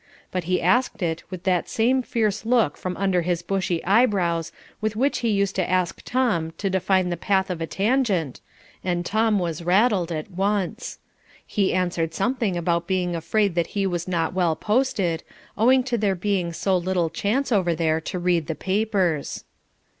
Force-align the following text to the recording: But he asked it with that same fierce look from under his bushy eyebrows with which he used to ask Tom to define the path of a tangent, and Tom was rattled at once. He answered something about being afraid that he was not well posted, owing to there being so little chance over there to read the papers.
But 0.31 0.45
he 0.45 0.59
asked 0.63 1.03
it 1.03 1.21
with 1.29 1.43
that 1.43 1.69
same 1.69 2.01
fierce 2.01 2.43
look 2.43 2.75
from 2.75 2.97
under 2.97 3.21
his 3.21 3.43
bushy 3.43 3.85
eyebrows 3.85 4.51
with 4.81 4.95
which 4.95 5.19
he 5.19 5.29
used 5.29 5.55
to 5.57 5.69
ask 5.69 6.01
Tom 6.03 6.53
to 6.57 6.71
define 6.71 7.11
the 7.11 7.17
path 7.17 7.51
of 7.51 7.61
a 7.61 7.67
tangent, 7.67 8.41
and 8.83 9.05
Tom 9.05 9.37
was 9.37 9.63
rattled 9.63 10.11
at 10.11 10.31
once. 10.31 10.97
He 11.45 11.71
answered 11.71 12.15
something 12.15 12.57
about 12.57 12.87
being 12.87 13.15
afraid 13.15 13.53
that 13.53 13.67
he 13.77 13.85
was 13.85 14.07
not 14.07 14.33
well 14.33 14.55
posted, 14.55 15.21
owing 15.55 15.83
to 15.83 15.99
there 15.99 16.15
being 16.15 16.51
so 16.51 16.75
little 16.75 17.11
chance 17.11 17.51
over 17.51 17.75
there 17.75 18.01
to 18.01 18.17
read 18.17 18.47
the 18.47 18.55
papers. 18.55 19.43